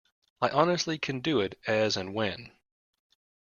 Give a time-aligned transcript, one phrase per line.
[0.41, 2.53] I honestly can do it as and when.